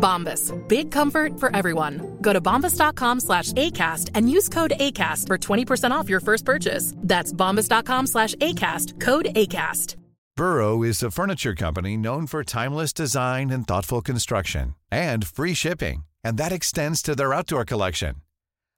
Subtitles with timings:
[0.00, 0.52] Bombas.
[0.68, 2.18] Big comfort for everyone.
[2.20, 6.94] Go to bombas.com slash ACAST and use code ACAST for 20% off your first purchase.
[6.96, 8.98] That's bombas.com slash ACAST.
[9.00, 9.96] Code ACAST.
[10.36, 16.04] Burrow is a furniture company known for timeless design and thoughtful construction and free shipping.
[16.24, 18.22] And that extends to their outdoor collection.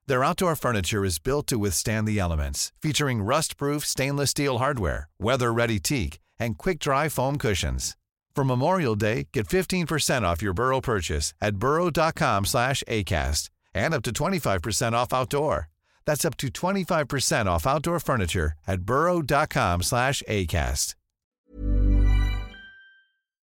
[0.07, 5.79] Their outdoor furniture is built to withstand the elements, featuring rust-proof stainless steel hardware, weather-ready
[5.79, 7.95] teak, and quick-dry foam cushions.
[8.35, 14.03] For Memorial Day, get 15% off your Burrow purchase at burrow.com slash ACAST and up
[14.03, 15.69] to 25% off outdoor.
[16.05, 20.95] That's up to 25% off outdoor furniture at burrow.com slash ACAST.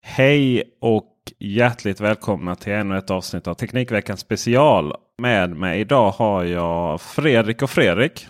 [0.02, 4.92] Hej och hjärtligt välkomna till ännu ett avsnitt av Teknikveckan special.
[5.18, 8.26] Med mig idag har jag Fredrik och Fredrik.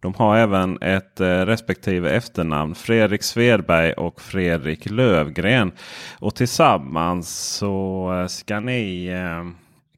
[0.00, 2.74] De har även ett eh, respektive efternamn.
[2.74, 5.72] Fredrik Svedberg och Fredrik Lövgren.
[6.18, 9.44] Och tillsammans så eh, ska ni, eh,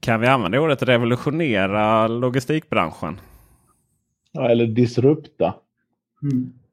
[0.01, 3.21] kan vi använda ordet revolutionera logistikbranschen?
[4.33, 5.55] Ja, eller disrupta.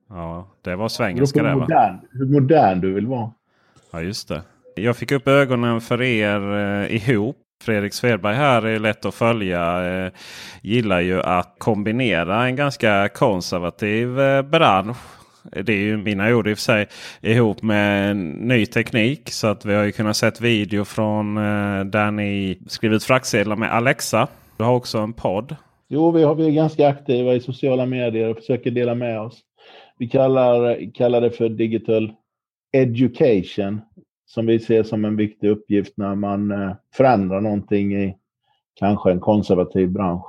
[0.09, 3.31] Ja, det var svengelska det modern, hur modern du vill vara.
[3.91, 4.41] Ja, just det.
[4.75, 7.37] Jag fick upp ögonen för er eh, ihop.
[7.63, 9.85] Fredrik Svedberg här är lätt att följa.
[9.85, 10.11] Eh,
[10.61, 14.97] gillar ju att kombinera en ganska konservativ eh, bransch.
[15.51, 16.87] Det är ju mina ord i och för sig.
[17.21, 19.29] Ihop med ny teknik.
[19.29, 23.73] Så att vi har ju kunnat sett video från eh, där ni skrivit fraktsedlar med
[23.73, 24.27] Alexa.
[24.57, 25.55] Du har också en podd.
[25.87, 29.39] Jo, vi, har, vi är ganska aktiva i sociala medier och försöker dela med oss.
[29.97, 32.11] Vi kallar, kallar det för digital
[32.73, 33.81] education
[34.35, 38.15] som vi ser som en viktig uppgift när man eh, förändrar någonting i
[38.73, 40.25] kanske en konservativ bransch.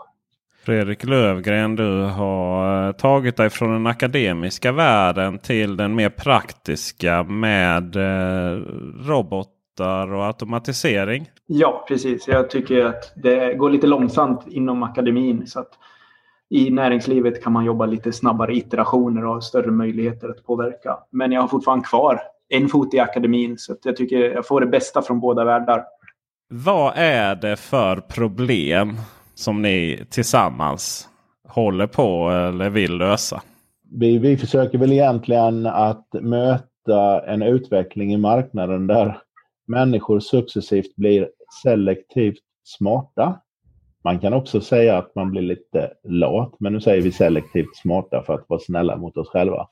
[0.64, 7.22] Fredrik Lövgren, du har eh, tagit dig från den akademiska världen till den mer praktiska
[7.22, 8.60] med eh,
[9.08, 11.30] robotar och automatisering.
[11.46, 12.28] Ja, precis.
[12.28, 15.46] Jag tycker att det går lite långsamt inom akademin.
[15.46, 15.70] Så att
[16.48, 20.98] I näringslivet kan man jobba lite snabbare iterationer och ha större möjligheter att påverka.
[21.10, 23.58] Men jag har fortfarande kvar en fot i akademin.
[23.58, 25.84] Så att jag tycker jag får det bästa från båda världar.
[26.48, 28.96] Vad är det för problem
[29.34, 31.08] som ni tillsammans
[31.48, 33.42] håller på eller vill lösa?
[33.90, 39.18] Vi, vi försöker väl egentligen att möta en utveckling i marknaden där
[39.66, 41.28] människor successivt blir
[41.62, 43.40] selektivt smarta.
[44.04, 48.22] Man kan också säga att man blir lite lat, men nu säger vi selektivt smarta
[48.26, 49.68] för att vara snälla mot oss själva.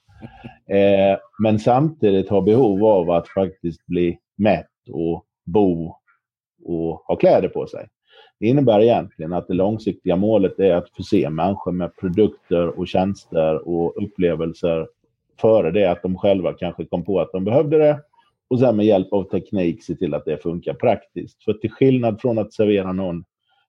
[0.66, 5.94] Eh, men samtidigt har behov av att faktiskt bli mätt och bo
[6.64, 7.88] och ha kläder på sig.
[8.40, 13.68] Det innebär egentligen att det långsiktiga målet är att förse människor med produkter och tjänster
[13.68, 14.88] och upplevelser
[15.40, 18.00] före det att de själva kanske kom på att de behövde det
[18.48, 21.44] och sen med hjälp av teknik se till att det funkar praktiskt.
[21.44, 23.24] För till skillnad från att servera någon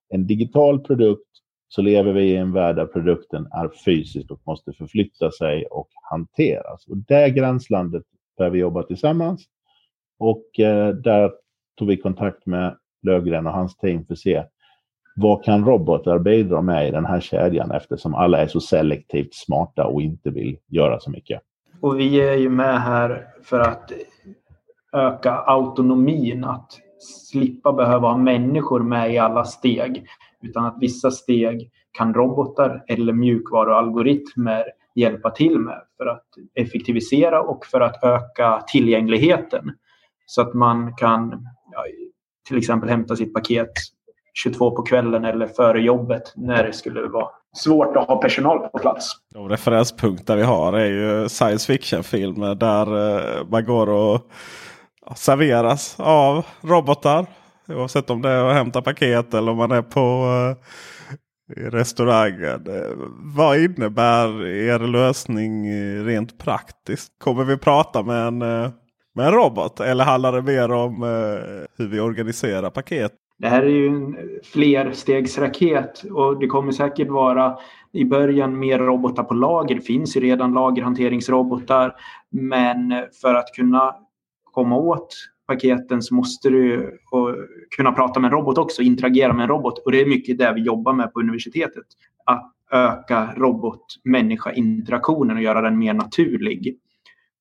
[0.10, 1.30] en digital produkt
[1.68, 5.90] så lever vi i en värld där produkten är fysisk och måste förflytta sig och
[6.12, 6.88] hanteras.
[6.88, 8.04] Och det gränslandet
[8.38, 9.46] där vi jobbar tillsammans.
[10.20, 11.32] Och eh, där
[11.78, 14.44] tog vi kontakt med Lövgren och hans team för att se
[15.16, 19.86] vad kan robotar bidra med i den här kedjan eftersom alla är så selektivt smarta
[19.86, 21.42] och inte vill göra så mycket.
[21.82, 23.92] Och vi är ju med här för att
[24.94, 26.44] öka autonomin.
[26.44, 30.08] Att slippa behöva ha människor med i alla steg.
[30.42, 34.64] Utan att vissa steg kan robotar eller mjukvarualgoritmer
[34.96, 39.72] hjälpa till med för att effektivisera och för att öka tillgängligheten.
[40.26, 41.84] Så att man kan ja,
[42.48, 43.72] till exempel hämta sitt paket
[44.44, 48.80] 22 på kvällen eller före jobbet när det skulle vara svårt att ha personal på
[48.80, 49.12] plats.
[49.34, 52.86] De referenspunkter vi har är ju science fiction-filmer där
[53.52, 54.22] man går och
[55.16, 57.26] serveras av robotar.
[57.68, 62.68] Oavsett om det är att hämta paket eller om man är på, eh, restaurangen.
[62.68, 62.92] Eh,
[63.36, 67.20] vad innebär er lösning eh, rent praktiskt?
[67.20, 68.38] Kommer vi prata med en,
[69.16, 71.04] med en robot eller handlar det mer om
[71.78, 73.12] hur vi organiserar paket?
[73.38, 77.58] Det här är ju en flerstegsraket och det kommer säkert vara
[77.94, 79.76] i början mer robotar på lager.
[79.76, 81.96] Det finns ju redan lagerhanteringsrobotar.
[82.32, 83.96] Men för att kunna
[84.52, 85.16] komma åt
[85.48, 86.92] paketen så måste du
[87.76, 89.80] kunna prata med en robot också, interagera med en robot.
[89.86, 91.86] Och det är mycket det vi jobbar med på universitetet.
[92.26, 96.78] Att öka robot-människa-interaktionen och göra den mer naturlig.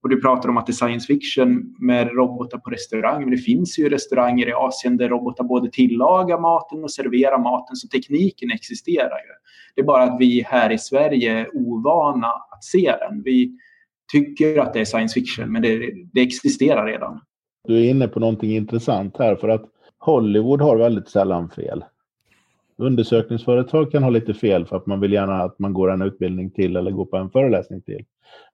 [0.03, 3.21] Och du pratar om att det är science fiction med robotar på restaurang.
[3.21, 7.77] Men det finns ju restauranger i Asien där robotar både tillagar maten och serverar maten.
[7.77, 9.33] Så tekniken existerar ju.
[9.75, 13.23] Det är bara att vi här i Sverige är ovana att se den.
[13.23, 13.59] Vi
[14.13, 17.21] tycker att det är science fiction men det, det existerar redan.
[17.65, 19.65] Du är inne på någonting intressant här för att
[19.99, 21.85] Hollywood har väldigt sällan fel.
[22.77, 26.51] Undersökningsföretag kan ha lite fel för att man vill gärna att man går en utbildning
[26.51, 28.05] till eller går på en föreläsning till.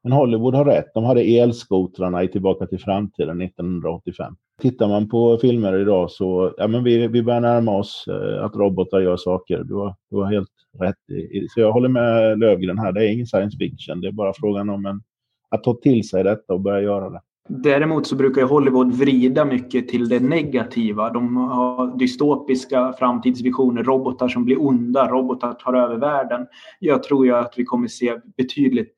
[0.03, 0.95] Men Hollywood har rätt.
[0.95, 4.35] De hade elskotrarna i Tillbaka till framtiden 1985.
[4.61, 8.57] Tittar man på filmer idag så ja, men vi, vi börjar närma oss eh, att
[8.57, 9.65] robotar gör saker.
[9.65, 11.11] Du har, du har helt rätt.
[11.11, 12.93] I, så jag håller med Lövgren här.
[12.93, 14.01] Det är ingen science fiction.
[14.01, 15.03] Det är bara frågan om en,
[15.49, 17.21] att ta till sig detta och börja göra det.
[17.53, 21.11] Däremot så brukar Hollywood vrida mycket till det negativa.
[21.11, 26.47] De har dystopiska framtidsvisioner, robotar som blir onda, robotar tar över världen.
[26.79, 28.95] Jag tror ju att vi kommer se betydligt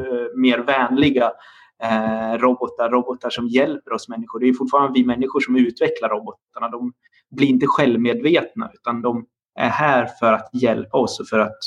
[0.00, 1.32] eh, mer vänliga
[1.82, 4.40] eh, robotar, robotar som hjälper oss människor.
[4.40, 6.68] Det är fortfarande vi människor som utvecklar robotarna.
[6.68, 6.92] De
[7.30, 11.58] blir inte självmedvetna utan de är här för att hjälpa oss och för att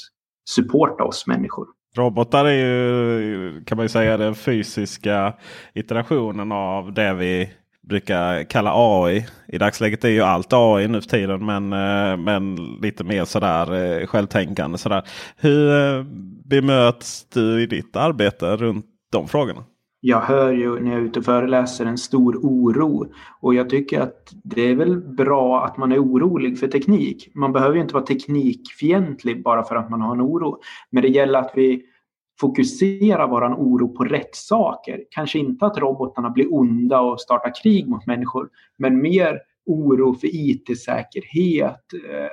[0.50, 1.68] supporta oss människor.
[1.96, 5.34] Robotar är ju kan man ju säga den fysiska
[5.74, 7.50] iterationen av det vi
[7.82, 9.26] brukar kalla AI.
[9.48, 13.74] I dagsläget är ju allt AI nu för tiden men, eh, men lite mer sådär
[13.74, 14.78] eh, självtänkande.
[14.78, 15.04] Sådär.
[15.38, 16.04] Hur eh,
[16.46, 19.64] bemöts du i ditt arbete runt de frågorna?
[20.03, 23.12] Jag hör ju när jag är ute och föreläser en stor oro
[23.42, 27.31] och jag tycker att det är väl bra att man är orolig för teknik.
[27.36, 30.59] Man behöver ju inte vara teknikfientlig bara för att man har en oro.
[30.89, 31.83] Men det gäller att vi
[32.39, 35.03] fokuserar våran oro på rätt saker.
[35.09, 40.27] Kanske inte att robotarna blir onda och startar krig mot människor, men mer oro för
[40.31, 42.30] IT-säkerhet, eh,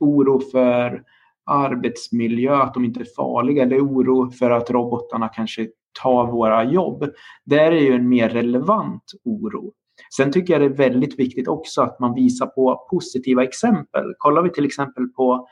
[0.00, 1.02] oro för
[1.44, 5.68] arbetsmiljö, att de inte är farliga eller oro för att robotarna kanske
[6.02, 7.04] ta våra jobb.
[7.44, 9.72] Där är ju en mer relevant oro.
[10.16, 14.14] Sen tycker jag det är väldigt viktigt också att man visar på positiva exempel.
[14.18, 15.48] Kollar vi till exempel på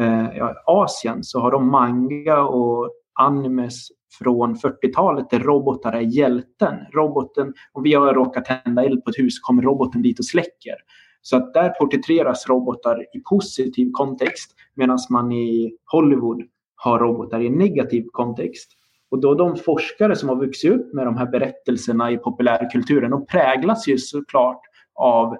[0.00, 2.90] eh, Asien så har de manga och
[3.20, 3.88] animes
[4.18, 6.74] från 40-talet där robotar är hjälten.
[6.92, 10.74] Roboten, om vi har råkat tända eld på ett hus kommer roboten dit och släcker.
[11.22, 16.42] Så att där porträtteras robotar i positiv kontext medan man i Hollywood
[16.74, 18.70] har robotar i negativ kontext.
[19.10, 23.26] Och då de forskare som har vuxit upp med de här berättelserna i populärkulturen, de
[23.26, 24.60] präglas ju såklart
[24.94, 25.36] av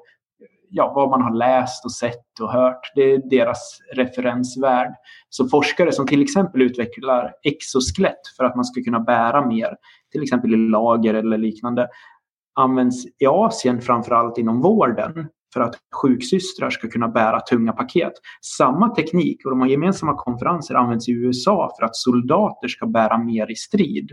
[0.71, 2.93] ja, vad man har läst och sett och hört.
[2.95, 4.95] Det är deras referensvärld.
[5.29, 9.77] Så forskare som till exempel utvecklar exoskelett för att man ska kunna bära mer,
[10.13, 11.89] till exempel i lager eller liknande,
[12.55, 18.13] används i Asien framförallt inom vården för att sjuksystrar ska kunna bära tunga paket.
[18.59, 23.19] Samma teknik och de har gemensamma konferenser används i USA för att soldater ska bära
[23.19, 24.11] mer i strid.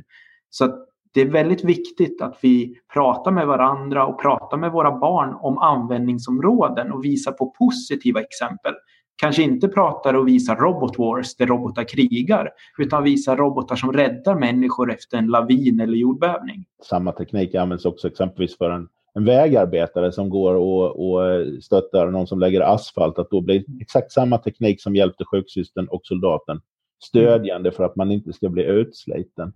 [0.50, 5.36] Så det är väldigt viktigt att vi pratar med varandra och pratar med våra barn
[5.40, 8.74] om användningsområden och visar på positiva exempel.
[9.16, 14.36] Kanske inte pratar och visar robot wars där robotar krigar utan visar robotar som räddar
[14.36, 16.66] människor efter en lavin eller jordbävning.
[16.84, 22.28] Samma teknik används också exempelvis för en en vägarbetare som går och, och stöttar någon
[22.28, 26.62] som lägger asfalt, att då blir exakt samma teknik som hjälpte sjuksystern och soldaten
[27.04, 29.54] stödjande för att man inte ska bli utsliten.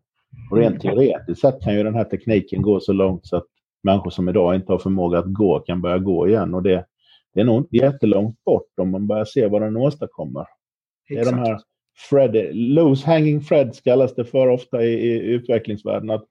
[0.52, 3.46] Och rent teoretiskt sett kan ju den här tekniken gå så långt så att
[3.84, 6.54] människor som idag inte har förmåga att gå kan börja gå igen.
[6.54, 6.86] Och det,
[7.34, 10.46] det är nog inte jättelångt bort om man börjar se vad den åstadkommer.
[11.10, 11.60] Det är de här
[12.10, 16.10] Fred, loose hanging Freds kallas det för ofta i, i utvecklingsvärlden.
[16.10, 16.26] Att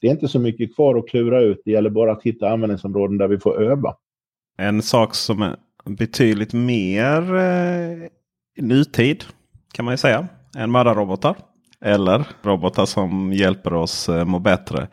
[0.00, 1.62] det är inte så mycket kvar att klura ut.
[1.64, 3.94] Det gäller bara att hitta användningsområden där vi får öva.
[4.58, 8.08] En sak som är betydligt mer eh,
[8.56, 9.24] nutid
[9.72, 11.36] kan man ju säga än mördarrobotar.
[11.80, 14.88] Eller robotar som hjälper oss eh, må bättre.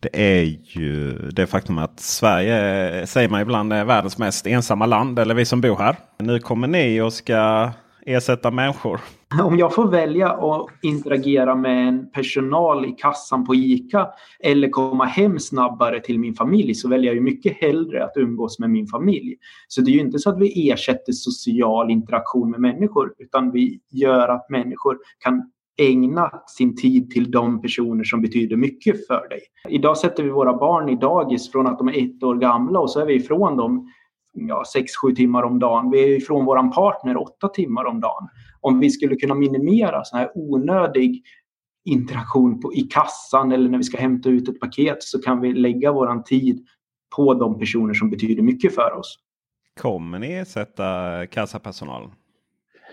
[0.00, 4.86] Det är ju det faktum att Sverige eh, säger man ibland är världens mest ensamma
[4.86, 5.18] land.
[5.18, 5.96] Eller vi som bor här.
[6.18, 7.70] Nu kommer ni och ska
[8.06, 9.00] ersätta människor
[9.42, 14.08] Om jag får välja att interagera med en personal i kassan på ICA
[14.40, 18.58] eller komma hem snabbare till min familj så väljer jag ju mycket hellre att umgås
[18.58, 19.36] med min familj.
[19.68, 23.80] Så det är ju inte så att vi ersätter social interaktion med människor utan vi
[23.90, 29.40] gör att människor kan ägna sin tid till de personer som betyder mycket för dig.
[29.68, 32.90] Idag sätter vi våra barn i dagis från att de är ett år gamla och
[32.90, 33.88] så är vi ifrån dem
[34.32, 34.62] ja,
[35.06, 35.90] 6-7 timmar om dagen.
[35.90, 38.28] Vi är ifrån vår partner 8 timmar om dagen.
[38.62, 41.22] Om vi skulle kunna minimera sån här onödig
[41.84, 45.52] interaktion på, i kassan eller när vi ska hämta ut ett paket så kan vi
[45.52, 46.66] lägga vår tid
[47.16, 49.18] på de personer som betyder mycket för oss.
[49.80, 52.10] Kommer ni ersätta kassapersonalen?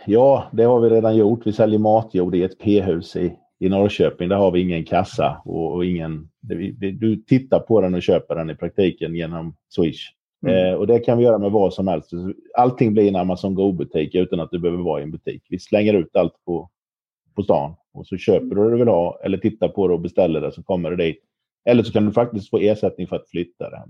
[0.06, 1.48] Ja, det har vi redan gjort.
[1.48, 4.30] Vi säljer matjord i ett P-hus i, i Norrköping.
[4.30, 6.30] Där har vi ingen kassa och, och ingen...
[6.42, 10.14] Det, du tittar på den och köper den i praktiken genom Swish.
[10.48, 10.55] Mm.
[10.55, 12.12] Eh, och det kan vi göra med vad som helst.
[12.58, 15.43] Allting blir en Amazon Go-butik utan att du behöver vara i en butik.
[15.50, 16.69] Vi slänger ut allt på,
[17.36, 20.00] på stan och så köper du det du vill ha eller tittar på det och
[20.00, 21.24] beställer det så kommer det dit.
[21.65, 23.84] Eller så kan du faktiskt få ersättning för att flytta det.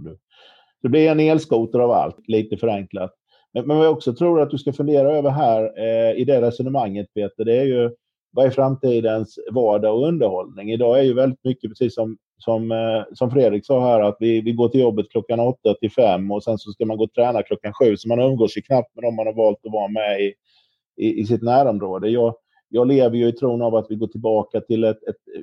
[0.81, 3.11] Det blir en elskoter av allt, lite förenklat.
[3.53, 6.41] Men, men vad jag också tror att du ska fundera över här eh, i det
[6.41, 7.91] resonemanget Peter, det är ju
[8.31, 10.71] vad är framtidens vardag och underhållning?
[10.71, 14.41] Idag är ju väldigt mycket precis som, som, eh, som Fredrik sa här att vi,
[14.41, 17.13] vi går till jobbet klockan åtta till fem och sen så ska man gå och
[17.13, 19.87] träna klockan sju så man umgås ju knappt med dem man har valt att vara
[19.87, 20.33] med i,
[20.97, 22.09] i, i sitt närområde.
[22.09, 22.35] Jag,
[22.69, 25.41] jag lever ju i tron av att vi går tillbaka till ett, ett eh,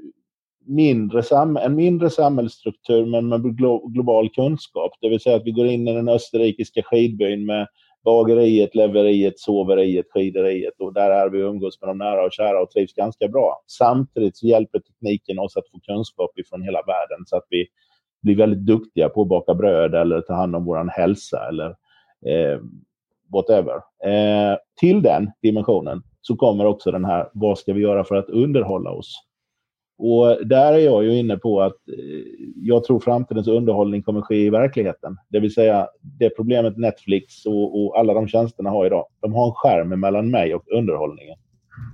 [0.66, 3.56] mindre sam, en mindre samhällsstruktur men med
[3.92, 4.92] global kunskap.
[5.00, 7.66] Det vill säga att vi går in i den österrikiska skidbyn med
[8.06, 12.70] bageriet, leveriet, soveriet, skideriet och där är vi umgås med de nära och kära och
[12.70, 13.62] trivs ganska bra.
[13.66, 17.66] Samtidigt så hjälper tekniken oss att få kunskap ifrån hela världen så att vi
[18.22, 21.68] blir väldigt duktiga på att baka bröd eller ta hand om vår hälsa eller
[22.26, 22.60] eh,
[23.32, 23.74] whatever.
[24.04, 28.30] Eh, till den dimensionen så kommer också den här, vad ska vi göra för att
[28.30, 29.25] underhålla oss?
[29.98, 32.24] Och där är jag ju inne på att eh,
[32.56, 35.16] jag tror framtidens underhållning kommer ske i verkligheten.
[35.28, 39.06] Det vill säga det problemet Netflix och, och alla de tjänsterna har idag.
[39.20, 41.38] De har en skärm mellan mig och underhållningen.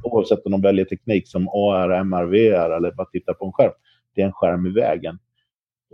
[0.04, 3.72] Oavsett om de väljer teknik som AR, MR, VR eller bara titta på en skärm.
[4.14, 5.18] Det är en skärm i vägen.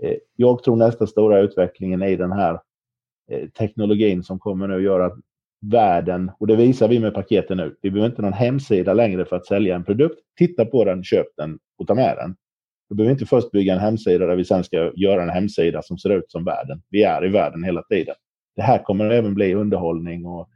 [0.03, 2.61] Eh, jag tror nästa stora utvecklingen är den här
[3.31, 5.19] eh, teknologin som kommer nu att göra att
[5.61, 7.77] världen, och det visar vi med paketen nu.
[7.83, 10.19] Vi behöver inte någon hemsida längre för att sälja en produkt.
[10.39, 12.37] Titta på den, köp den och ta med den.
[12.89, 15.99] Vi behöver inte först bygga en hemsida där vi sen ska göra en hemsida som
[15.99, 16.83] ser ut som världen.
[16.91, 18.15] Vi är i världen hela tiden.
[18.57, 20.49] Det här kommer även bli underhållning och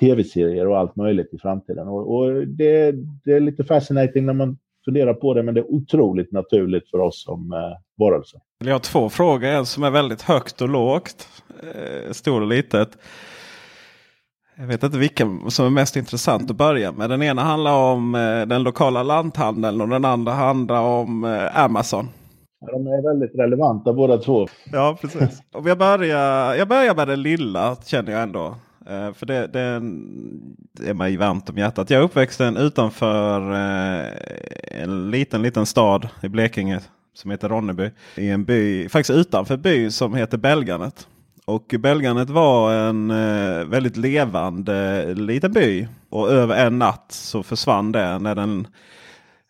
[0.00, 1.88] tv-serier och allt möjligt i framtiden.
[1.88, 2.92] Och, och det,
[3.24, 6.98] det, är lite fascinating när man funderar på det, men det är otroligt naturligt för
[6.98, 7.58] oss som eh,
[7.98, 8.40] varelser.
[8.64, 11.28] Jag har två frågor, en som är väldigt högt och lågt,
[11.62, 12.98] eh, stor och litet.
[14.60, 17.10] Jag vet inte vilken som är mest intressant att börja med.
[17.10, 22.08] Den ena handlar om eh, den lokala lanthandeln och den andra handlar om eh, Amazon.
[22.60, 24.46] De är väldigt relevanta båda två.
[24.72, 25.42] Ja, precis.
[25.52, 28.54] Och jag, börjar, jag börjar med det lilla känner jag ändå.
[28.86, 29.60] Eh, för det, det,
[30.90, 31.90] är mig varmt om hjärtat.
[31.90, 33.40] Jag är uppväxten utanför
[34.64, 36.80] en liten, liten stad i Blekinge
[37.14, 37.90] som heter Ronneby.
[38.16, 41.06] I en by, faktiskt utanför by som heter Belganet.
[41.50, 45.88] Och Belgarnet var en eh, väldigt levande eh, liten by.
[46.10, 48.66] Och över en natt så försvann det när den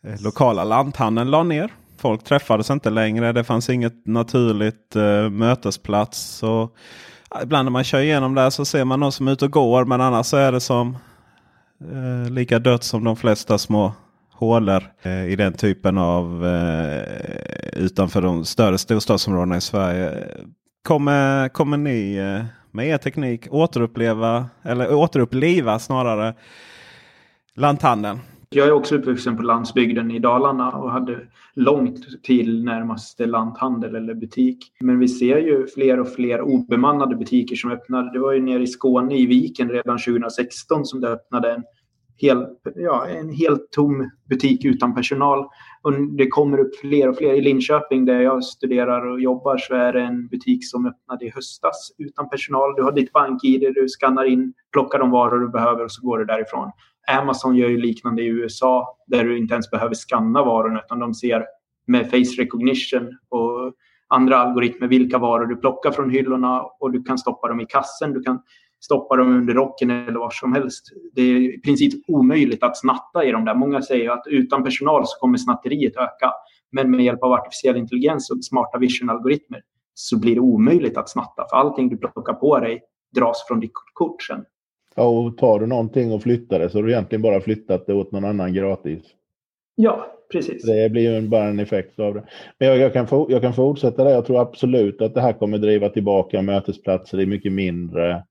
[0.05, 1.71] eh, lokala lanthandeln la ner.
[1.99, 3.33] Folk träffades inte längre.
[3.33, 6.43] Det fanns inget naturligt eh, mötesplats.
[6.43, 6.77] Och,
[7.43, 9.85] ibland när man kör igenom där så ser man någon som är ute och går.
[9.85, 10.97] Men annars så är det som
[11.81, 13.93] eh, lika dött som de flesta små
[14.33, 17.03] hålor eh, i den typen av eh,
[17.73, 20.29] utanför de större storstadsområdena i Sverige.
[20.83, 26.35] Kommer, kommer ni eh, med er teknik återuppleva, eller återuppliva snarare,
[27.55, 28.19] lanthandeln?
[28.51, 31.19] Jag är också uppvuxen på landsbygden i Dalarna och hade
[31.55, 34.73] långt till närmaste lanthandel eller butik.
[34.81, 38.13] Men vi ser ju fler och fler obemannade butiker som öppnar.
[38.13, 41.65] Det var ju nere i Skåne i Viken redan 2016 som det öppnade en
[42.21, 45.47] hel, ja, en helt tom butik utan personal.
[45.83, 47.35] Och det kommer upp fler och fler.
[47.35, 51.31] I Linköping där jag studerar och jobbar så är det en butik som öppnade i
[51.31, 52.75] höstas utan personal.
[52.77, 56.19] Du har ditt bank-id, du skannar in, plockar de varor du behöver och så går
[56.19, 56.71] du därifrån.
[57.19, 61.15] Amazon gör ju liknande i USA där du inte ens behöver skanna varorna utan de
[61.15, 61.45] ser
[61.87, 63.73] med face recognition och
[64.09, 68.13] andra algoritmer vilka varor du plockar från hyllorna och du kan stoppa dem i kassen.
[68.13, 68.43] Du kan
[68.81, 70.87] stoppa dem under rocken eller var som helst.
[71.15, 73.55] Det är i princip omöjligt att snatta i de där.
[73.55, 76.33] Många säger att utan personal så kommer snatteriet öka.
[76.73, 79.63] Men med hjälp av artificiell intelligens och smarta vision-algoritmer
[79.95, 81.47] så blir det omöjligt att snatta.
[81.51, 82.83] För allting du plockar på dig
[83.15, 84.45] dras från ditt kort sen.
[84.95, 87.95] Ja, och tar du någonting och flyttar det så har du egentligen bara flyttat det
[87.95, 89.03] åt någon annan gratis.
[89.75, 90.63] Ja, precis.
[90.63, 92.25] Det blir ju bara en effekt av det.
[92.59, 94.11] Men jag, jag, kan, få, jag kan fortsätta där.
[94.11, 98.25] Jag tror absolut att det här kommer driva tillbaka mötesplatser i mycket mindre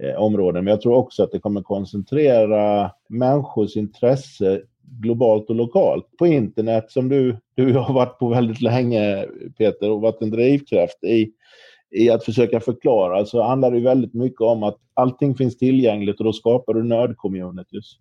[0.00, 0.64] Eh, områden.
[0.64, 4.62] Men jag tror också att det kommer koncentrera människors intresse
[5.00, 6.16] globalt och lokalt.
[6.18, 9.26] På internet som du, du har varit på väldigt länge
[9.58, 11.32] Peter och varit en drivkraft i,
[11.90, 16.24] i att försöka förklara så handlar det väldigt mycket om att allting finns tillgängligt och
[16.24, 17.96] då skapar du nördcommunities.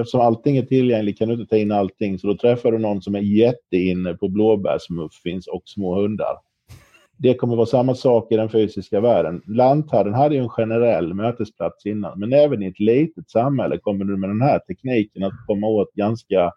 [0.00, 3.02] Eftersom allting är tillgängligt kan du inte ta in allting så då träffar du någon
[3.02, 6.36] som är jätteinne på blåbärsmuffins och små hundar.
[7.22, 9.42] Det kommer vara samma sak i den fysiska världen.
[9.46, 14.16] Lanthandeln hade ju en generell mötesplats innan men även i ett litet samhälle kommer du
[14.16, 16.52] med den här tekniken att komma åt ganska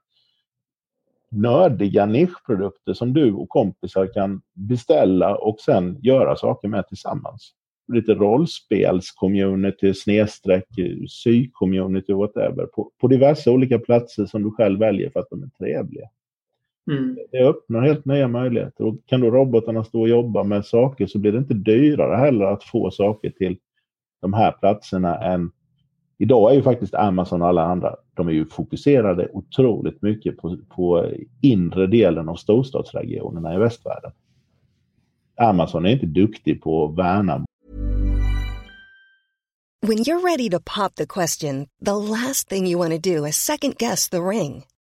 [1.32, 7.52] nördiga nischprodukter som du och kompisar kan beställa och sen göra saker med tillsammans.
[7.94, 10.68] Lite rollspelscommunity, snedstreck,
[11.10, 12.66] sy-community, whatever.
[12.66, 16.10] På, på diverse olika platser som du själv väljer för att de är trevliga.
[16.92, 17.18] Mm.
[17.32, 18.84] Det öppnar helt nya möjligheter.
[18.84, 22.46] Och kan då robotarna stå och jobba med saker så blir det inte dyrare heller
[22.46, 23.58] att få saker till
[24.22, 25.52] de här platserna än
[26.18, 30.58] Idag är ju faktiskt Amazon och alla andra, de är ju fokuserade otroligt mycket på,
[30.70, 31.12] på
[31.42, 34.12] inre delen av storstadsregionerna i västvärlden.
[35.38, 37.46] Amazon är inte duktig på att värna.
[39.88, 43.36] When you're ready to pop the question, the last thing you want to do is
[43.36, 44.64] second guess the ring.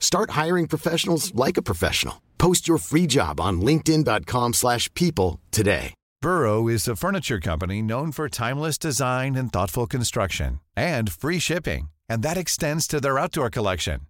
[0.00, 2.20] Start hiring professionals like a professional.
[2.38, 5.94] Post your free job on linkedin.com/people today.
[6.22, 11.88] Burrow is a furniture company known for timeless design and thoughtful construction and free shipping,
[12.10, 14.00] and that extends to their outdoor collection.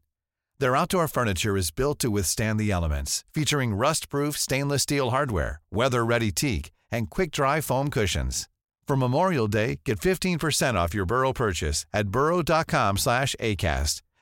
[0.59, 6.33] Their outdoor furniture is built to withstand the elements, featuring rust-proof stainless steel hardware, weather-ready
[6.33, 8.49] teak and quick-dry foam cushions.
[8.89, 14.03] For Memorial Day, get 15% off your Burrow purchase at burrow.com slash ACAST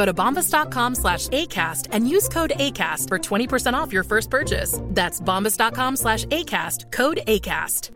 [0.00, 4.80] Go to bombas.com slash ACAST and use code ACAST for 20% off your first purchase.
[4.94, 7.90] That's bombas.com slash ACAST, code ACAST.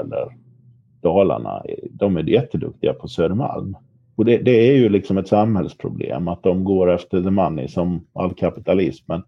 [0.00, 0.28] Eller
[1.02, 3.76] Dalarna, de är jätteduktiga på Södermalm.
[4.16, 8.06] Och det, det, är ju liksom ett samhällsproblem att de går efter the money som
[8.12, 9.22] all kapitalismen.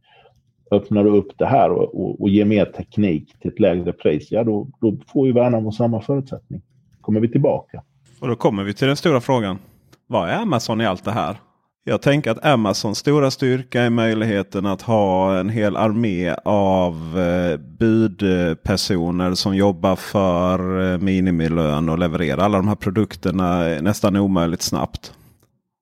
[0.71, 4.33] Öppnar du upp det här och, och, och ger mer teknik till ett lägre pris,
[4.33, 6.63] ja då, då får ju Värnamo samma förutsättning.
[7.01, 7.83] kommer vi tillbaka.
[8.21, 9.59] Och då kommer vi till den stora frågan.
[10.07, 11.37] Vad är Amazon i allt det här?
[11.85, 17.57] Jag tänker att Amazons stora styrka är möjligheten att ha en hel armé av eh,
[17.57, 24.63] budpersoner som jobbar för eh, minimilön och levererar alla de här produkterna eh, nästan omöjligt
[24.63, 25.13] snabbt.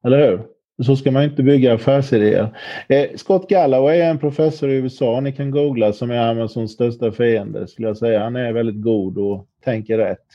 [0.05, 0.41] Eller hur?
[0.83, 2.59] Så ska man inte bygga affärsidéer.
[2.89, 5.21] Eh, Scott Galloway är en professor i USA.
[5.21, 8.23] Ni kan googla som är Amazons största fiende skulle jag säga.
[8.23, 10.27] Han är väldigt god och tänker rätt.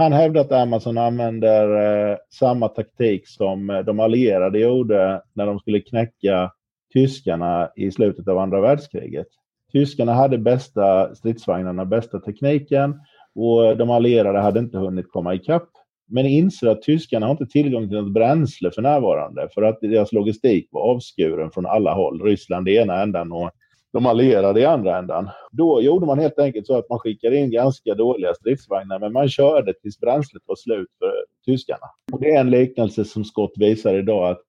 [0.00, 1.70] Han hävdar att Amazon använder
[2.10, 6.52] eh, samma taktik som eh, de allierade gjorde när de skulle knäcka
[6.92, 9.26] tyskarna i slutet av andra världskriget.
[9.72, 13.00] Tyskarna hade bästa stridsvagnarna, bästa tekniken
[13.34, 15.68] och de allierade hade inte hunnit komma ikapp.
[16.08, 20.12] Men inser att tyskarna har inte tillgång till något bränsle för närvarande för att deras
[20.12, 22.22] logistik var avskuren från alla håll.
[22.22, 23.50] Ryssland i ena ändan och
[23.92, 25.30] de allierade i andra ändan.
[25.50, 29.28] Då gjorde man helt enkelt så att man skickade in ganska dåliga stridsvagnar men man
[29.28, 31.12] körde tills bränslet var slut för
[31.44, 31.86] tyskarna.
[32.12, 34.40] Och det är en liknelse som Scott visar idag att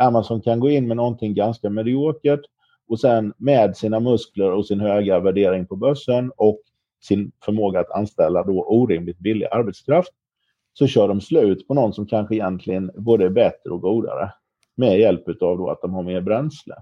[0.00, 2.40] Amazon kan gå in med någonting ganska mediokert
[2.88, 6.60] och sen med sina muskler och sin höga värdering på börsen och
[7.02, 10.12] sin förmåga att anställa då orimligt billig arbetskraft
[10.72, 14.32] så kör de slut på någon som kanske egentligen både är bättre och godare
[14.76, 16.74] med hjälp av att de har mer bränsle.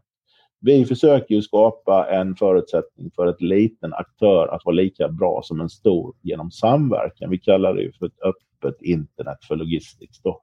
[0.60, 5.60] Vi försöker ju skapa en förutsättning för ett liten aktör att vara lika bra som
[5.60, 7.30] en stor genom samverkan.
[7.30, 10.22] Vi kallar det för ett öppet internet för logistics.
[10.22, 10.42] Då.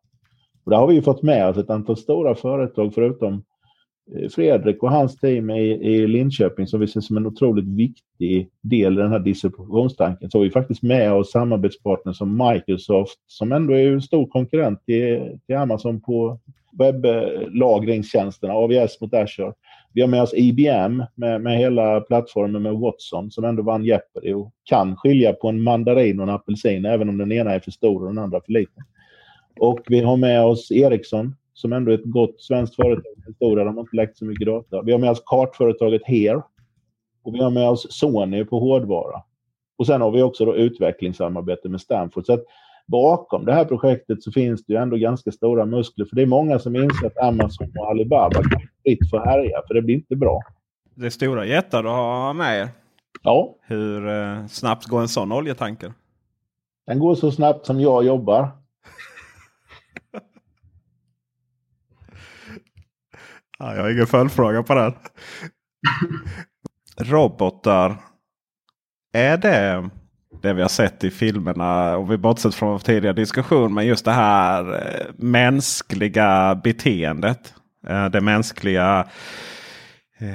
[0.63, 3.43] Och där har vi fått med oss ett antal stora företag förutom
[4.15, 8.49] eh, Fredrik och hans team i, i Linköping som vi ser som en otroligt viktig
[8.61, 10.31] del i den här distributionstanken.
[10.31, 14.85] Så har vi faktiskt med oss samarbetspartners som Microsoft som ändå är en stor konkurrent
[14.85, 16.39] till, till Amazon på
[16.77, 19.53] webblagringstjänsterna, AVS mot Azure.
[19.93, 24.33] Vi har med oss IBM med, med hela plattformen med Watson som ändå vann Jeopardy
[24.33, 27.71] och kan skilja på en mandarin och en apelsin även om den ena är för
[27.71, 28.83] stor och den andra för liten.
[29.59, 33.13] Och vi har med oss Ericsson som ändå är ett gott svenskt företag.
[33.39, 34.81] De har inte läckt så mycket data.
[34.81, 36.41] Vi har med oss kartföretaget Here.
[37.23, 39.21] Och vi har med oss Sony på hårdvara.
[39.77, 42.25] Och sen har vi också då utvecklingssamarbete med Stanford.
[42.25, 42.43] Så att
[42.87, 46.05] bakom det här projektet så finns det ju ändå ganska stora muskler.
[46.05, 49.61] För det är många som inser att Amazon och Alibaba kan fritt få härja.
[49.67, 50.41] För det blir inte bra.
[50.95, 52.69] Det är stora jättar du har med er.
[53.23, 53.55] Ja.
[53.61, 55.93] Hur eh, snabbt går en sån oljetanker?
[56.87, 58.49] Den går så snabbt som jag jobbar.
[63.59, 64.93] Ja, jag har ingen följdfråga på den.
[66.97, 67.97] Robotar.
[69.13, 69.89] Är det
[70.41, 71.97] det vi har sett i filmerna?
[71.97, 73.73] Och vi bortsett från vår tidigare diskussion.
[73.73, 77.53] Men just det här eh, mänskliga beteendet.
[77.89, 79.07] Eh, det mänskliga.
[80.17, 80.27] Eh,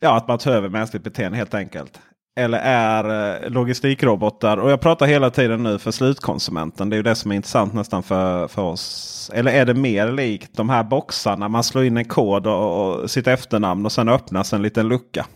[0.00, 2.00] ja, att man tar över mänskligt beteende helt enkelt.
[2.36, 6.90] Eller är eh, logistikrobotar, och jag pratar hela tiden nu för slutkonsumenten.
[6.90, 9.30] Det är ju det som är intressant nästan för, för oss.
[9.34, 13.10] Eller är det mer likt de här boxarna man slår in en kod och, och
[13.10, 15.26] sitt efternamn och sen öppnas en liten lucka.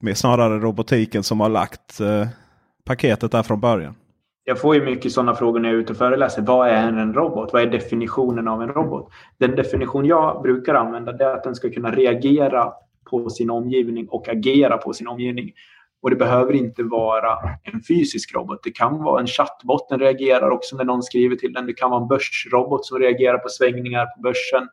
[0.00, 2.26] Mer snarare robotiken som har lagt eh,
[2.84, 3.94] paketet där från början.
[4.44, 6.42] Jag får ju mycket sådana frågor när jag är ute och föreläser.
[6.42, 7.52] Vad är en robot?
[7.52, 9.10] Vad är definitionen av en robot?
[9.38, 12.72] Den definition jag brukar använda är att den ska kunna reagera
[13.10, 15.52] på sin omgivning och agera på sin omgivning.
[16.02, 18.60] Och det behöver inte vara en fysisk robot.
[18.62, 19.88] Det kan vara en chattbot.
[19.88, 21.66] Den reagerar också när någon skriver till den.
[21.66, 24.68] Det kan vara en börsrobot som reagerar på svängningar på börsen.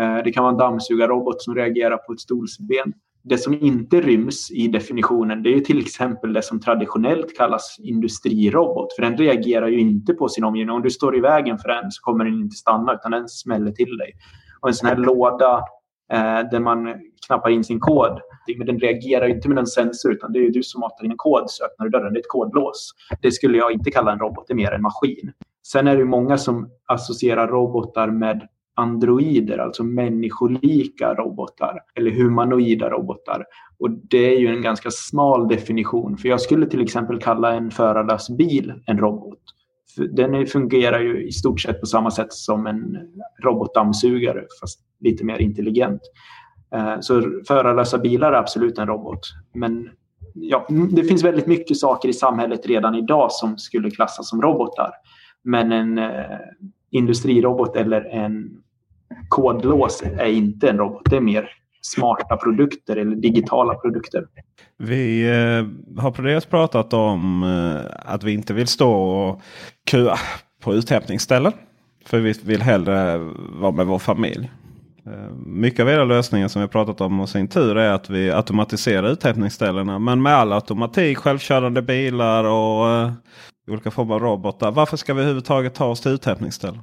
[0.00, 2.92] Eh, det kan vara en dammsugarrobot som reagerar på ett stolsben.
[3.28, 8.92] Det som inte ryms i definitionen det är till exempel det som traditionellt kallas industrirobot.
[8.92, 10.76] För den reagerar ju inte på sin omgivning.
[10.76, 13.72] Om du står i vägen för den så kommer den inte stanna utan den smäller
[13.72, 14.12] till dig.
[14.60, 15.56] Och en sån här låda
[16.12, 16.94] eh, där man
[17.26, 18.20] knappar in sin kod.
[18.58, 21.16] Men den reagerar inte med en sensor utan det är du som matar in en
[21.16, 22.12] kod så öppnar du dörren.
[22.12, 22.92] Det är ett kodlås.
[23.22, 25.32] Det skulle jag inte kalla en robot, det är mer en maskin.
[25.66, 33.44] Sen är det många som associerar robotar med androider, alltså människolika robotar eller humanoida robotar.
[33.78, 36.16] Och det är ju en ganska smal definition.
[36.16, 39.38] För jag skulle till exempel kalla en förarlös bil en robot.
[40.10, 42.98] Den fungerar ju i stort sett på samma sätt som en
[43.42, 46.00] robotdammsugare fast lite mer intelligent.
[46.74, 49.20] Eh, så förarlösa bilar är absolut en robot.
[49.54, 49.90] Men
[50.34, 54.42] ja, mm, det finns väldigt mycket saker i samhället redan idag som skulle klassas som
[54.42, 54.90] robotar.
[55.42, 56.38] Men en eh,
[56.90, 58.62] industrirobot eller en
[59.28, 61.02] kodlås är inte en robot.
[61.10, 61.50] Det är mer
[61.82, 64.26] smarta produkter eller digitala produkter.
[64.78, 69.40] Vi eh, har dels pratat om eh, att vi inte vill stå och
[69.90, 70.16] köa
[70.62, 71.52] på uthämtningsställen.
[72.06, 73.18] För vi vill hellre
[73.60, 74.50] vara med vår familj.
[75.06, 78.30] Eh, mycket av era lösningar som vi pratat om och sin tur är att vi
[78.32, 79.98] automatiserar uthämtningsställena.
[79.98, 83.12] Men med all automatik, självkörande bilar och uh,
[83.70, 84.70] olika former av robotar.
[84.70, 86.80] Varför ska vi överhuvudtaget ta oss till uthämtningsställen?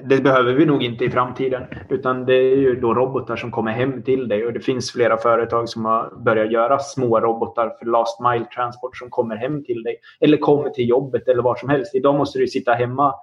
[0.00, 1.62] Det behöver vi nog inte i framtiden.
[1.88, 4.46] Utan det är ju då robotar som kommer hem till dig.
[4.46, 8.96] Och det finns flera företag som har börjat göra små robotar för last mile transport
[8.96, 9.96] som kommer hem till dig.
[10.20, 11.94] Eller kommer till jobbet eller var som helst.
[11.94, 13.14] Idag måste du sitta hemma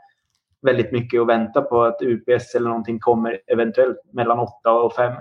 [0.61, 5.13] väldigt mycket och vänta på att UPS eller någonting kommer eventuellt mellan 8 och 5.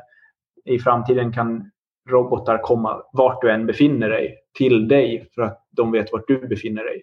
[0.65, 1.71] I framtiden kan
[2.11, 6.49] robotar komma vart du än befinner dig till dig för att de vet vart du
[6.49, 7.03] befinner dig.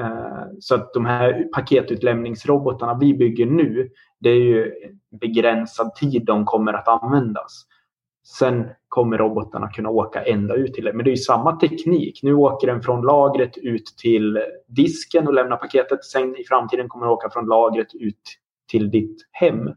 [0.00, 4.72] Eh, så att de här paketutlämningsrobotarna vi bygger nu, det är ju
[5.20, 7.66] begränsad tid de kommer att användas.
[8.38, 10.92] Sen kommer robotarna kunna åka ända ut till det.
[10.92, 12.20] Men det är ju samma teknik.
[12.22, 16.04] Nu åker den från lagret ut till disken och lämnar paketet.
[16.04, 18.20] Sen i framtiden kommer den åka från lagret ut
[18.70, 19.70] till ditt hem.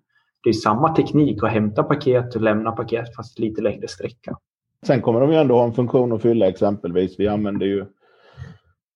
[0.44, 4.38] Det är samma teknik att hämta paket och lämna paket fast lite längre sträcka.
[4.86, 7.20] Sen kommer de ju ändå ha en funktion att fylla exempelvis.
[7.20, 7.86] Vi använder ju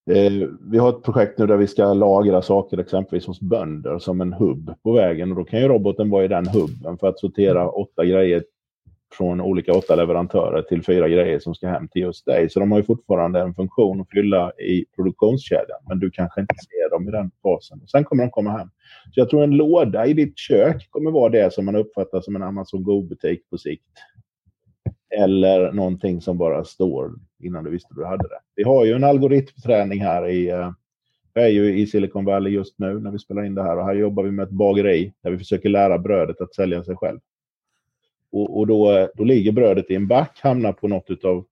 [0.09, 4.21] eh, vi har ett projekt nu där vi ska lagra saker exempelvis hos bönder som
[4.21, 5.31] en hubb på vägen.
[5.31, 8.43] Och då kan ju roboten vara i den hubben för att sortera åtta grejer
[9.13, 12.49] från olika åtta leverantörer till fyra grejer som ska hem till just dig.
[12.49, 15.79] Så de har ju fortfarande en funktion att fylla i produktionskedjan.
[15.89, 17.81] Men du kanske inte ser dem i den fasen.
[17.87, 18.69] Sen kommer de komma hem.
[19.11, 22.35] Så jag tror en låda i ditt kök kommer vara det som man uppfattar som
[22.35, 23.83] en Amazon Go-butik på sikt.
[25.17, 28.39] Eller någonting som bara står innan du visste du hade det.
[28.55, 30.71] Vi har ju en algoritmträning här i eh,
[31.33, 33.85] jag är ju i Silicon Valley just nu när vi spelar in det här och
[33.85, 37.19] här jobbar vi med ett bageri där vi försöker lära brödet att sälja sig själv.
[38.31, 41.45] Och, och då, eh, då ligger brödet i en back, hamnar på något av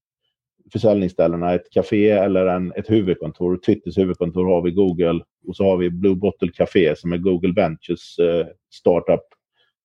[0.72, 3.60] försäljningsställena, ett café eller en, ett huvudkontor.
[3.66, 7.54] Twitters huvudkontor har vi Google och så har vi Blue Bottle Café som är Google
[7.56, 9.24] Ventures eh, startup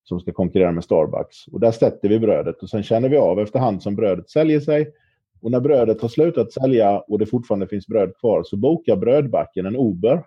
[0.04, 1.46] som ska konkurrera med Starbucks.
[1.46, 4.92] Och där sätter vi brödet och sen känner vi av efterhand som brödet säljer sig.
[5.40, 9.66] Och när brödet har slutat sälja och det fortfarande finns bröd kvar så bokar brödbacken
[9.66, 10.24] en Uber.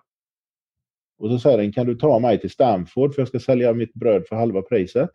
[1.18, 3.94] Och så säger den, kan du ta mig till Stanford för jag ska sälja mitt
[3.94, 5.10] bröd för halva priset?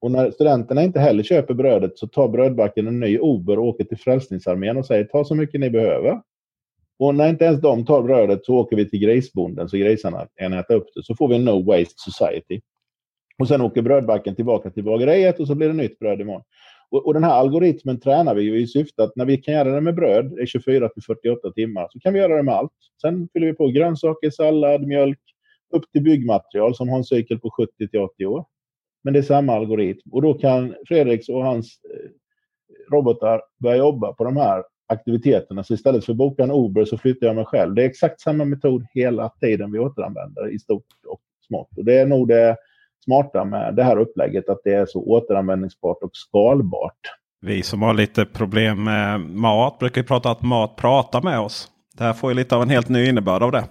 [0.00, 3.84] Och när studenterna inte heller köper brödet så tar brödbacken en ny Uber och åker
[3.84, 6.20] till Frälsningsarmén och säger ta så mycket ni behöver.
[6.98, 10.52] Och när inte ens de tar brödet så åker vi till grisbonden så grisarna kan
[10.52, 11.02] äta upp det.
[11.02, 12.60] Så får vi en No Waste Society.
[13.38, 16.42] Och sen åker brödbacken tillbaka till bageriet och så blir det nytt bröd imorgon.
[16.90, 19.74] Och, och den här algoritmen tränar vi ju i syfte att när vi kan göra
[19.74, 22.72] det med bröd i 24 till 48 timmar så kan vi göra det med allt.
[23.00, 25.20] Sen fyller vi på grönsaker, sallad, mjölk
[25.74, 28.44] upp till byggmaterial som har en cykel på 70 till 80 år.
[29.04, 30.10] Men det är samma algoritm.
[30.12, 32.10] Och då kan Fredriks och hans eh,
[32.92, 35.64] robotar börja jobba på de här aktiviteterna.
[35.64, 37.74] Så istället för att boka en Uber så flyttar jag mig själv.
[37.74, 41.68] Det är exakt samma metod hela tiden vi återanvänder i stort och smått.
[41.76, 42.56] Och det är nog det
[43.04, 47.00] smarta med det här upplägget att det är så återanvändningsbart och skalbart.
[47.46, 51.68] Vi som har lite problem med mat brukar ju prata att mat pratar med oss.
[51.98, 53.64] Det här får ju lite av en helt ny innebörd av det.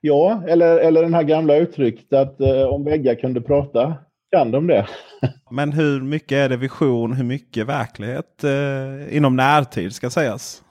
[0.00, 3.94] Ja, eller, eller den här gamla uttrycket att eh, om väggar kunde prata
[4.36, 4.86] kan de det.
[5.50, 10.62] Men hur mycket är det vision, hur mycket verklighet eh, inom närtid ska sägas?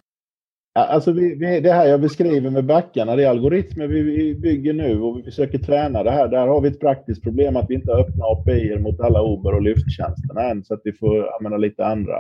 [0.78, 4.74] Alltså vi, vi, det här jag beskriver med backarna, det är algoritmer vi, vi, bygger
[4.74, 6.28] nu och vi försöker träna det här.
[6.28, 9.62] Där har vi ett praktiskt problem att vi inte öppnar API mot alla Uber och
[9.62, 10.64] lyfttjänsterna än.
[10.64, 12.18] Så att vi får använda lite andra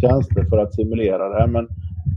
[0.00, 1.46] tjänster för att simulera det.
[1.46, 1.68] Men,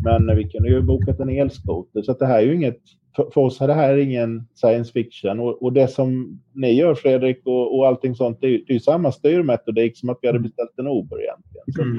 [0.04, 2.02] men vi kan ju bokat en elskoter.
[2.02, 2.80] Så att det här är ju inget
[3.16, 5.40] för, för oss är det här ingen science fiction.
[5.40, 8.80] Och, och det som ni gör Fredrik och, och allting sånt, det är, det är
[8.80, 11.66] samma styrmetodik som att vi hade beställt en Uber egentligen.
[11.76, 11.98] Så mm.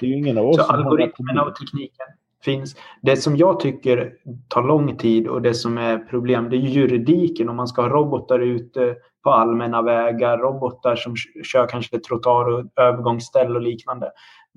[0.00, 2.06] Det är ju ingen av oss Så algoritmerna och tekniken
[2.50, 2.76] finns.
[3.02, 4.12] Det som jag tycker
[4.48, 7.48] tar lång tid och det som är problem det är juridiken.
[7.48, 12.64] Om man ska ha robotar ute på allmänna vägar, robotar som kör kanske trottoar och
[12.76, 14.10] övergångsställ och liknande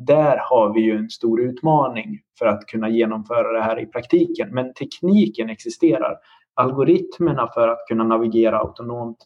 [0.07, 4.49] där har vi ju en stor utmaning för att kunna genomföra det här i praktiken.
[4.51, 6.17] Men tekniken existerar.
[6.53, 9.17] Algoritmerna för att kunna navigera autonomt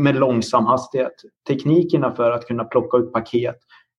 [0.00, 1.14] med långsam hastighet,
[1.48, 3.56] teknikerna för att kunna plocka upp paket.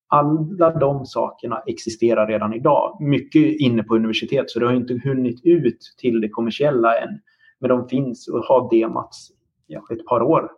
[0.07, 2.97] Alla de sakerna existerar redan idag.
[3.01, 7.19] Mycket inne på universitet så det har inte hunnit ut till det kommersiella än.
[7.59, 9.27] Men de finns och har demats
[9.67, 10.49] ja, ett par år.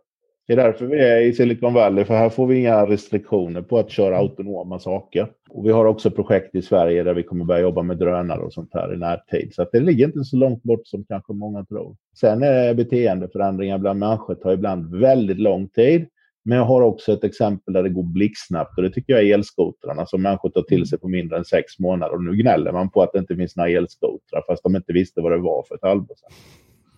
[0.47, 3.77] Det är därför vi är i Silicon Valley, för här får vi inga restriktioner på
[3.77, 5.31] att köra autonoma saker.
[5.49, 8.53] Och vi har också projekt i Sverige där vi kommer börja jobba med drönare och
[8.53, 9.53] sånt här i närtid.
[9.53, 11.95] Så det ligger inte så långt bort som kanske många tror.
[12.19, 16.07] Sen är beteendeförändringar bland människor tar ibland väldigt lång tid.
[16.47, 19.33] Men jag har också ett exempel där det går blixtsnabbt och det tycker jag är
[19.33, 22.15] elskotrarna som människor tar till sig på mindre än sex månader.
[22.15, 25.21] Och nu gnäller man på att det inte finns några elskotrar fast de inte visste
[25.21, 26.31] vad det var för ett halvår sedan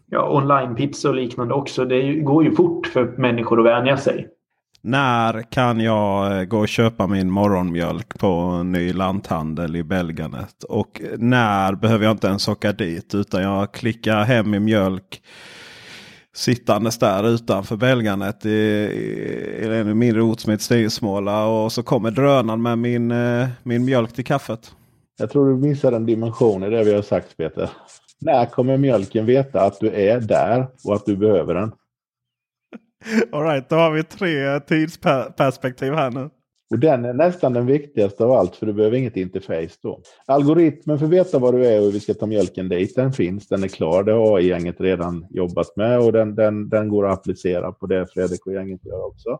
[0.09, 1.85] ja, online-pizza och liknande också.
[1.85, 4.27] Det går ju fort för människor att vänja sig.
[4.81, 10.63] När kan jag eh, gå och köpa min morgonmjölk på en ny lanthandel i Belganet?
[10.63, 15.21] Och när behöver jag inte ens åka dit utan jag klickar hem i mjölk
[16.39, 21.45] sittandes där utanför Belganet i, i, i en mindre ort som heter Stigesmåla.
[21.45, 24.71] Och så kommer drönaren med min, eh, min mjölk till kaffet.
[25.19, 27.69] Jag tror du missar en dimension i det vi har sagt Peter.
[28.21, 31.71] När kommer mjölken veta att du är där och att du behöver den?
[33.32, 36.30] Alright, då har vi tre tidsperspektiv här nu.
[36.71, 40.01] Och den är nästan den viktigaste av allt för du behöver inget interface då.
[40.25, 43.13] Algoritmen för att veta var du är och hur vi ska ta mjölken dit, den
[43.13, 44.03] finns, den är klar.
[44.03, 48.08] Det har AI-gänget redan jobbat med och den, den, den går att applicera på det
[48.13, 49.39] Fredrik och gänget gör också.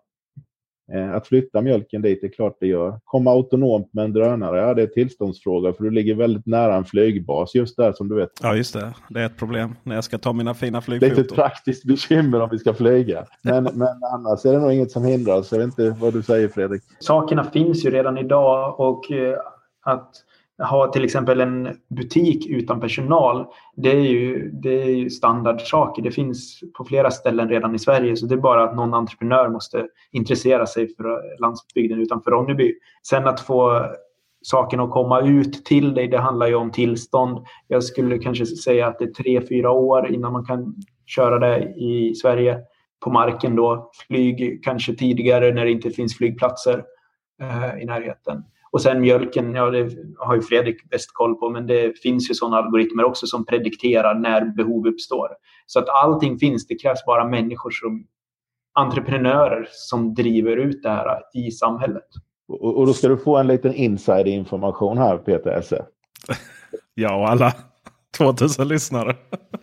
[0.94, 3.00] Eh, att flytta mjölken dit är klart det gör.
[3.06, 6.86] Komma autonomt med en drönare, ja det är tillståndsfråga för du ligger väldigt nära en
[6.86, 8.30] flygbas just där som du vet.
[8.42, 11.16] Ja just det, det är ett problem när jag ska ta mina fina flygfoton.
[11.16, 13.26] Det är ett praktiskt bekymmer om vi ska flyga.
[13.42, 15.52] Men, men annars är det nog inget som hindrar oss.
[15.52, 16.84] Jag vet inte vad du säger Fredrik?
[17.00, 19.38] Sakerna finns ju redan idag och eh,
[19.82, 20.12] att
[20.60, 23.46] ha till exempel en butik utan personal,
[23.76, 26.02] det är ju, det är ju standardsaker.
[26.02, 29.50] Det finns på flera ställen redan i Sverige, så det är bara att någon entreprenör
[29.50, 32.74] måste intressera sig för landsbygden utanför Ronneby.
[33.04, 33.86] Sen att få
[34.42, 37.46] saken att komma ut till dig, det handlar ju om tillstånd.
[37.68, 41.74] Jag skulle kanske säga att det är tre, fyra år innan man kan köra det
[41.78, 42.60] i Sverige
[43.04, 43.92] på marken då.
[44.08, 46.84] Flyg kanske tidigare när det inte finns flygplatser
[47.42, 48.44] eh, i närheten.
[48.72, 52.34] Och sen mjölken, ja det har ju Fredrik bäst koll på, men det finns ju
[52.34, 55.28] sådana algoritmer också som predikterar när behov uppstår.
[55.66, 58.06] Så att allting finns, det krävs bara människor som
[58.74, 62.08] entreprenörer som driver ut det här i samhället.
[62.48, 65.86] Och, och då ska du få en liten inside-information här Peter Esse.
[66.94, 67.54] ja, och alla
[68.18, 69.16] 2000 lyssnare.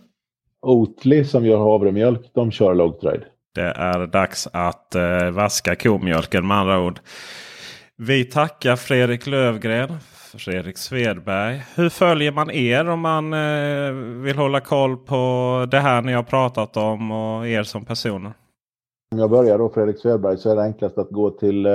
[0.62, 3.24] Oatly som gör havremjölk, de kör logtrade.
[3.54, 7.00] Det är dags att eh, vaska komjölken med andra ord.
[7.98, 9.88] Vi tackar Fredrik Lövgren,
[10.38, 11.62] Fredrik Svedberg.
[11.76, 16.22] Hur följer man er om man eh, vill hålla koll på det här ni har
[16.22, 18.32] pratat om och er som personer?
[19.12, 21.72] Om jag börjar då Fredrik Svedberg så är det enklast att gå till eh,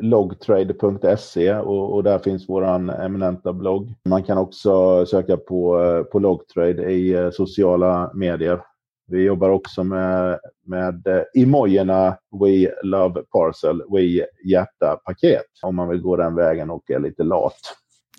[0.00, 3.94] logtrade.se och, och, där finns våran eminenta blogg.
[4.08, 8.60] Man kan också söka på, eh, på Logtrade i eh, sociala medier.
[9.08, 15.46] Vi jobbar också med, med eh, emojierna We Love Parcel, We Hjärta Paket.
[15.62, 17.60] Om man vill gå den vägen och är lite lat.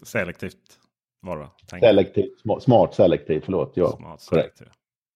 [0.03, 0.79] Selektivt
[1.21, 3.71] var det Selektivt, smart selektivt, förlåt.
[3.75, 4.67] Ja, smart selektiv.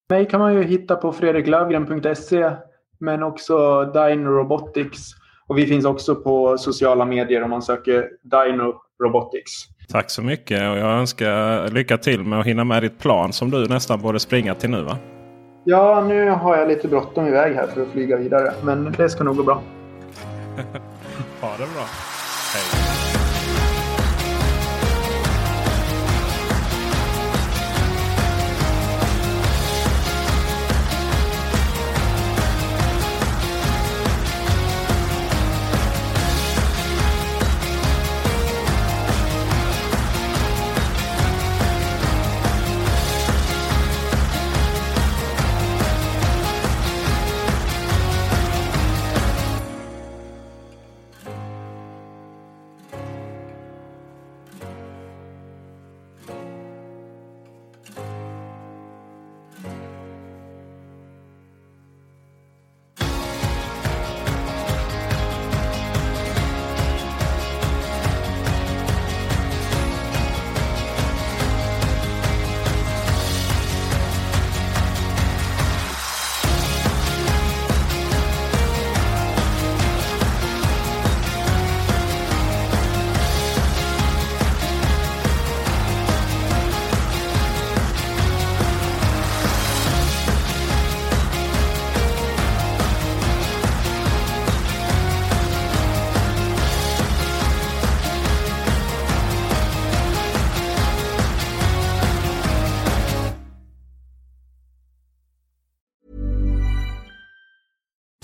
[0.09, 2.51] Mig kan man ju hitta på fredriklövgren.se
[2.99, 5.11] men också Dino Robotics.
[5.47, 9.51] Och vi finns också på sociala medier om man söker Dino Robotics.
[9.89, 13.51] Tack så mycket och jag önskar lycka till med att hinna med ditt plan som
[13.51, 14.97] du nästan borde springa till nu va?
[15.65, 18.53] Ja, nu har jag lite bråttom iväg här för att flyga vidare.
[18.63, 19.53] Men det ska nog gå bra.
[21.41, 21.85] ha det bra.
[22.53, 23.02] Hej.